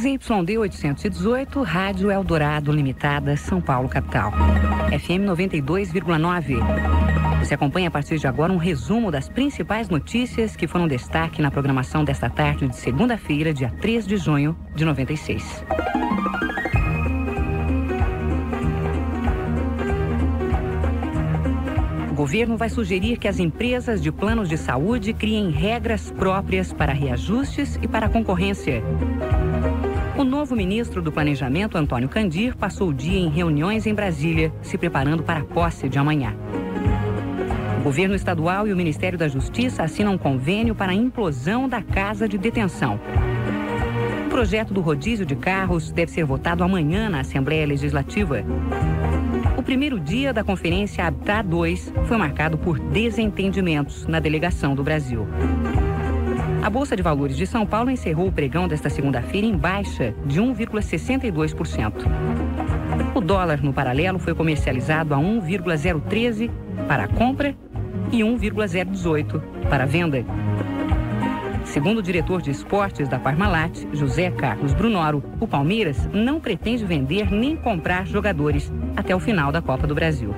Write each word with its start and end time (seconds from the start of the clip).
ZYD 0.00 0.56
818, 0.56 1.62
Rádio 1.62 2.10
Eldorado 2.10 2.72
Limitada, 2.72 3.36
São 3.36 3.60
Paulo, 3.60 3.86
capital. 3.86 4.32
FM 4.98 5.28
92,9. 5.28 6.56
Você 7.38 7.52
acompanha 7.52 7.88
a 7.88 7.90
partir 7.90 8.18
de 8.18 8.26
agora 8.26 8.50
um 8.50 8.56
resumo 8.56 9.10
das 9.10 9.28
principais 9.28 9.90
notícias 9.90 10.56
que 10.56 10.66
foram 10.66 10.88
destaque 10.88 11.42
na 11.42 11.50
programação 11.50 12.02
desta 12.02 12.30
tarde 12.30 12.66
de 12.66 12.76
segunda-feira, 12.76 13.52
dia 13.52 13.70
3 13.78 14.06
de 14.06 14.16
junho 14.16 14.56
de 14.74 14.86
96. 14.86 15.66
O 22.10 22.14
governo 22.14 22.56
vai 22.56 22.70
sugerir 22.70 23.18
que 23.18 23.28
as 23.28 23.38
empresas 23.38 24.00
de 24.00 24.10
planos 24.10 24.48
de 24.48 24.56
saúde 24.56 25.12
criem 25.12 25.50
regras 25.50 26.10
próprias 26.10 26.72
para 26.72 26.94
reajustes 26.94 27.78
e 27.82 27.88
para 27.88 28.08
concorrência. 28.08 28.82
O 30.16 30.24
novo 30.24 30.54
ministro 30.54 31.00
do 31.00 31.12
Planejamento, 31.12 31.78
Antônio 31.78 32.08
Candir, 32.08 32.56
passou 32.56 32.88
o 32.88 32.94
dia 32.94 33.18
em 33.18 33.28
reuniões 33.28 33.86
em 33.86 33.94
Brasília, 33.94 34.52
se 34.60 34.76
preparando 34.76 35.22
para 35.22 35.40
a 35.40 35.44
posse 35.44 35.88
de 35.88 35.98
amanhã. 35.98 36.34
O 37.78 37.82
governo 37.82 38.14
estadual 38.14 38.68
e 38.68 38.72
o 38.72 38.76
Ministério 38.76 39.18
da 39.18 39.28
Justiça 39.28 39.82
assinam 39.82 40.12
um 40.12 40.18
convênio 40.18 40.74
para 40.74 40.92
a 40.92 40.94
implosão 40.94 41.68
da 41.68 41.80
casa 41.80 42.28
de 42.28 42.36
detenção. 42.36 43.00
O 44.26 44.30
projeto 44.30 44.74
do 44.74 44.80
rodízio 44.80 45.24
de 45.24 45.34
carros 45.34 45.90
deve 45.90 46.12
ser 46.12 46.24
votado 46.24 46.62
amanhã 46.62 47.08
na 47.08 47.20
Assembleia 47.20 47.66
Legislativa. 47.66 48.44
O 49.56 49.62
primeiro 49.62 49.98
dia 49.98 50.32
da 50.32 50.44
conferência 50.44 51.04
Habitat 51.04 51.46
2 51.48 51.92
foi 52.06 52.16
marcado 52.16 52.58
por 52.58 52.78
desentendimentos 52.78 54.06
na 54.06 54.20
delegação 54.20 54.74
do 54.74 54.82
Brasil. 54.82 55.26
A 56.62 56.68
Bolsa 56.68 56.94
de 56.94 57.02
Valores 57.02 57.38
de 57.38 57.46
São 57.46 57.64
Paulo 57.64 57.90
encerrou 57.90 58.28
o 58.28 58.32
pregão 58.32 58.68
desta 58.68 58.90
segunda-feira 58.90 59.46
em 59.46 59.56
baixa 59.56 60.14
de 60.26 60.40
1,62%. 60.40 62.04
O 63.14 63.20
dólar 63.20 63.62
no 63.62 63.72
paralelo 63.72 64.18
foi 64.18 64.34
comercializado 64.34 65.14
a 65.14 65.18
1,013 65.18 66.50
para 66.86 67.04
a 67.04 67.08
compra 67.08 67.56
e 68.12 68.22
1,018 68.22 69.42
para 69.70 69.84
a 69.84 69.86
venda. 69.86 70.22
Segundo 71.64 71.98
o 71.98 72.02
diretor 72.02 72.42
de 72.42 72.50
esportes 72.50 73.08
da 73.08 73.18
Parmalat, 73.18 73.86
José 73.94 74.30
Carlos 74.30 74.74
Brunoro, 74.74 75.22
o 75.40 75.46
Palmeiras 75.46 76.08
não 76.12 76.40
pretende 76.40 76.84
vender 76.84 77.32
nem 77.32 77.56
comprar 77.56 78.06
jogadores 78.06 78.70
até 78.96 79.16
o 79.16 79.20
final 79.20 79.50
da 79.50 79.62
Copa 79.62 79.86
do 79.86 79.94
Brasil. 79.94 80.34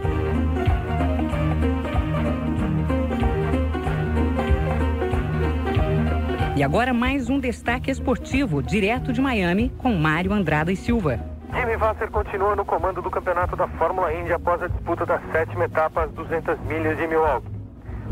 E 6.55 6.63
agora 6.63 6.93
mais 6.93 7.31
um 7.31 7.41
destaque 7.41 7.91
esportivo, 7.91 8.63
direto 8.63 9.11
de 9.11 9.23
Miami, 9.23 9.71
com 9.79 9.95
Mário 9.95 10.35
Andrada 10.35 10.71
e 10.71 10.77
Silva. 10.77 11.19
Jimmy 11.51 11.77
Vasser 11.79 12.11
continua 12.11 12.55
no 12.55 12.63
comando 12.63 13.01
do 13.01 13.11
campeonato 13.11 13.57
da 13.57 13.67
Fórmula 13.67 14.13
Indy 14.13 14.35
após 14.35 14.63
a 14.63 14.69
disputa 14.69 15.07
da 15.07 15.19
sétima 15.33 15.65
etapa 15.65 16.03
às 16.03 16.13
200 16.13 16.61
milhas 16.61 16.99
de 16.99 17.07
Milwaukee. 17.07 17.49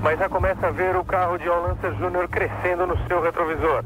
Mas 0.02 0.18
já 0.18 0.26
começa 0.26 0.68
a 0.68 0.70
ver 0.70 0.96
o 0.96 1.04
carro 1.04 1.36
de 1.36 1.46
Al 1.48 1.60
Lancer 1.60 1.92
Jr. 1.92 2.28
crescendo 2.30 2.86
no 2.86 2.96
seu 3.06 3.20
retrovisor. 3.20 3.84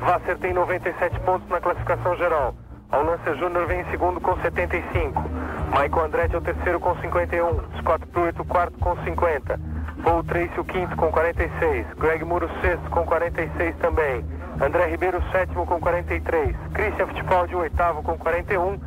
Vasser 0.00 0.36
tem 0.36 0.52
97 0.52 1.18
pontos 1.20 1.48
na 1.48 1.58
classificação 1.58 2.14
geral. 2.16 2.54
Al 2.90 3.04
Lancer 3.04 3.34
Jr. 3.36 3.66
vem 3.66 3.80
em 3.80 3.90
segundo 3.90 4.20
com 4.20 4.36
75. 4.42 5.22
Michael 5.68 6.04
Andretti 6.04 6.34
é 6.34 6.38
o 6.38 6.42
terceiro 6.42 6.78
com 6.78 6.94
51. 6.96 7.78
Scott 7.80 8.06
Pruitt 8.08 8.38
o 8.38 8.44
quarto 8.44 8.78
com 8.78 8.94
50. 9.02 9.58
Paul 10.02 10.24
Tracy 10.24 10.60
o 10.60 10.64
quinto 10.64 10.96
com 10.96 11.10
46. 11.10 11.86
Greg 11.98 12.24
Moore 12.24 12.46
o 12.46 12.60
sexto 12.60 12.90
com 12.90 13.04
46 13.04 13.76
também. 13.76 14.24
André 14.60 14.86
Ribeiro 14.86 15.22
sétimo 15.32 15.66
com 15.66 15.80
43. 15.80 16.56
Christian 16.72 17.06
Fittipaldi 17.08 17.56
oitavo 17.56 18.02
com 18.02 18.16
41. 18.16 18.78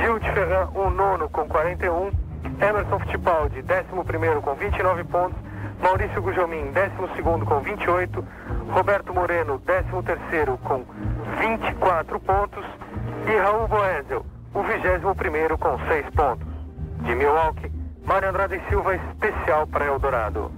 Gilles 0.00 0.26
Ferran 0.34 0.68
o 0.74 0.90
nono 0.90 1.28
com 1.28 1.46
41. 1.46 2.10
Emerson 2.60 2.98
Fittipaldi 3.00 3.62
décimo 3.62 4.04
primeiro 4.04 4.40
com 4.40 4.54
29 4.54 5.04
pontos. 5.04 5.38
Maurício 5.82 6.22
Gujomin 6.22 6.70
décimo 6.72 7.08
segundo 7.16 7.44
com 7.44 7.60
28. 7.60 8.24
Roberto 8.70 9.12
Moreno 9.12 9.58
décimo 9.58 10.02
terceiro 10.02 10.56
com 10.58 10.84
24 11.38 12.20
pontos. 12.20 12.64
E 13.26 13.36
Raul 13.36 13.68
Boesel 13.68 14.24
o 14.54 14.62
vigésimo 14.62 15.14
primeiro 15.14 15.58
com 15.58 15.78
6 15.88 16.06
pontos. 16.10 16.46
De 17.02 17.14
Milwaukee, 17.14 17.70
Mário 18.04 18.28
Andrade 18.28 18.60
Silva, 18.68 18.96
especial 18.96 19.66
para 19.66 19.86
Eldorado. 19.86 20.50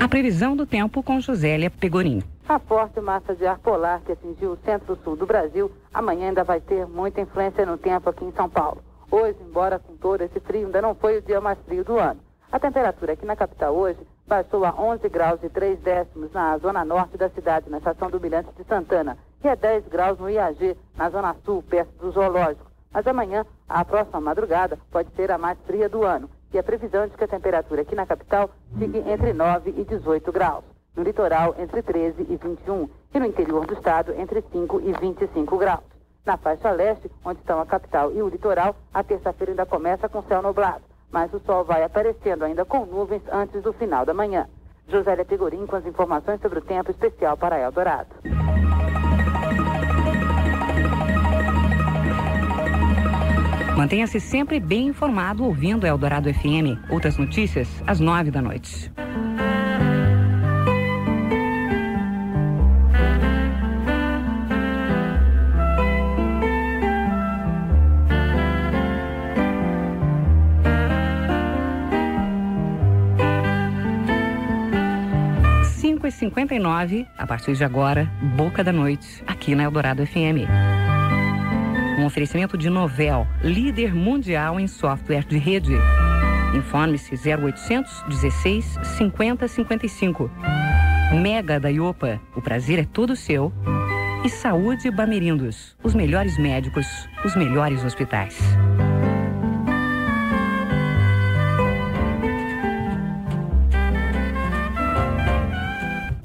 A 0.00 0.08
previsão 0.08 0.56
do 0.56 0.66
tempo 0.66 1.02
com 1.02 1.20
Josélia 1.20 1.70
Pegorim. 1.70 2.22
A 2.48 2.58
forte 2.58 3.00
massa 3.00 3.34
de 3.34 3.46
ar 3.46 3.58
polar 3.58 4.00
que 4.02 4.12
atingiu 4.12 4.52
o 4.52 4.58
centro-sul 4.64 5.16
do 5.16 5.24
Brasil 5.24 5.70
amanhã 5.92 6.28
ainda 6.28 6.42
vai 6.42 6.60
ter 6.60 6.86
muita 6.86 7.20
influência 7.20 7.64
no 7.64 7.78
tempo 7.78 8.10
aqui 8.10 8.24
em 8.24 8.32
São 8.32 8.50
Paulo. 8.50 8.82
Hoje, 9.10 9.38
embora 9.40 9.78
com 9.78 9.96
todo 9.96 10.22
esse 10.22 10.40
frio, 10.40 10.66
ainda 10.66 10.82
não 10.82 10.94
foi 10.94 11.18
o 11.18 11.22
dia 11.22 11.40
mais 11.40 11.58
frio 11.60 11.84
do 11.84 11.96
ano. 11.96 12.20
A 12.50 12.58
temperatura 12.58 13.12
aqui 13.12 13.24
na 13.24 13.36
capital 13.36 13.74
hoje 13.74 13.98
baixou 14.26 14.64
a 14.64 14.74
11 14.74 15.08
graus 15.08 15.40
e 15.42 15.48
3 15.48 15.78
décimos 15.80 16.32
na 16.32 16.58
zona 16.58 16.84
norte 16.84 17.16
da 17.16 17.30
cidade, 17.30 17.70
na 17.70 17.78
estação 17.78 18.10
do 18.10 18.18
Bilhante 18.18 18.50
de 18.56 18.64
Santana, 18.64 19.16
e 19.42 19.48
a 19.48 19.54
10 19.54 19.86
graus 19.86 20.18
no 20.18 20.28
IAG, 20.28 20.76
na 20.96 21.08
zona 21.08 21.36
sul, 21.44 21.62
perto 21.62 21.92
do 21.98 22.10
zoológico. 22.10 22.70
Mas 22.92 23.06
amanhã, 23.06 23.46
a 23.68 23.84
próxima 23.84 24.20
madrugada, 24.20 24.78
pode 24.90 25.08
ser 25.16 25.30
a 25.30 25.38
mais 25.38 25.58
fria 25.66 25.88
do 25.88 26.04
ano. 26.04 26.28
E 26.54 26.58
a 26.58 26.62
previsão 26.62 27.02
é 27.02 27.08
de 27.08 27.16
que 27.16 27.24
a 27.24 27.26
temperatura 27.26 27.82
aqui 27.82 27.96
na 27.96 28.06
capital 28.06 28.48
fique 28.78 28.98
entre 28.98 29.32
9 29.32 29.74
e 29.76 29.84
18 29.84 30.30
graus. 30.30 30.62
No 30.96 31.02
litoral, 31.02 31.56
entre 31.58 31.82
13 31.82 32.28
e 32.28 32.36
21. 32.36 32.88
E 33.12 33.18
no 33.18 33.26
interior 33.26 33.66
do 33.66 33.74
estado, 33.74 34.14
entre 34.16 34.40
5 34.52 34.80
e 34.82 34.92
25 34.92 35.58
graus. 35.58 35.82
Na 36.24 36.36
faixa 36.36 36.70
leste, 36.70 37.10
onde 37.24 37.40
estão 37.40 37.60
a 37.60 37.66
capital 37.66 38.12
e 38.12 38.22
o 38.22 38.28
litoral, 38.28 38.76
a 38.94 39.02
terça-feira 39.02 39.50
ainda 39.50 39.66
começa 39.66 40.08
com 40.08 40.22
céu 40.22 40.40
nublado. 40.40 40.84
Mas 41.10 41.34
o 41.34 41.40
sol 41.40 41.64
vai 41.64 41.82
aparecendo 41.82 42.44
ainda 42.44 42.64
com 42.64 42.86
nuvens 42.86 43.22
antes 43.32 43.60
do 43.60 43.72
final 43.72 44.06
da 44.06 44.14
manhã. 44.14 44.46
Josélia 44.86 45.24
Pegorim 45.24 45.66
com 45.66 45.74
as 45.74 45.84
informações 45.84 46.40
sobre 46.40 46.60
o 46.60 46.62
tempo 46.62 46.88
especial 46.88 47.36
para 47.36 47.58
Eldorado. 47.58 48.14
Mantenha-se 53.84 54.18
sempre 54.18 54.58
bem 54.58 54.86
informado 54.86 55.44
ouvindo 55.44 55.86
Eldorado 55.86 56.32
FM. 56.32 56.88
Outras 56.88 57.18
notícias 57.18 57.68
às 57.86 58.00
nove 58.00 58.30
da 58.30 58.40
noite. 58.40 58.90
E 76.06 76.10
cinquenta 76.10 76.54
e 76.54 76.58
nove, 76.58 77.06
a 77.18 77.26
partir 77.26 77.54
de 77.54 77.64
agora, 77.64 78.04
Boca 78.36 78.62
da 78.62 78.72
Noite, 78.72 79.22
aqui 79.26 79.54
na 79.54 79.64
Eldorado 79.64 80.06
FM. 80.06 80.73
Um 81.98 82.04
oferecimento 82.04 82.58
de 82.58 82.68
Novel, 82.68 83.26
líder 83.42 83.94
mundial 83.94 84.58
em 84.58 84.66
software 84.66 85.24
de 85.24 85.38
rede. 85.38 85.74
Informe-se 86.54 87.14
0800 87.14 88.02
16 88.08 88.78
50 88.96 89.46
55. 89.46 90.30
Mega 91.22 91.60
da 91.60 91.68
Iopa, 91.68 92.20
o 92.34 92.42
prazer 92.42 92.80
é 92.80 92.84
todo 92.84 93.14
seu. 93.14 93.52
E 94.24 94.28
Saúde 94.28 94.90
Bamerindos, 94.90 95.76
os 95.82 95.94
melhores 95.94 96.38
médicos, 96.38 96.86
os 97.24 97.36
melhores 97.36 97.84
hospitais. 97.84 98.38